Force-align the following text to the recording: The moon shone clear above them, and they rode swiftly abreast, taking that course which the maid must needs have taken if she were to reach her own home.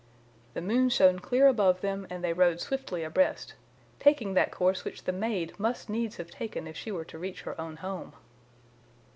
The 0.55 0.63
moon 0.63 0.89
shone 0.89 1.19
clear 1.19 1.45
above 1.47 1.81
them, 1.81 2.07
and 2.09 2.23
they 2.23 2.33
rode 2.33 2.59
swiftly 2.59 3.03
abreast, 3.03 3.53
taking 3.99 4.33
that 4.33 4.51
course 4.51 4.83
which 4.83 5.03
the 5.03 5.11
maid 5.11 5.53
must 5.59 5.89
needs 5.91 6.17
have 6.17 6.31
taken 6.31 6.65
if 6.65 6.75
she 6.75 6.91
were 6.91 7.05
to 7.05 7.19
reach 7.19 7.43
her 7.43 7.61
own 7.61 7.75
home. 7.75 8.13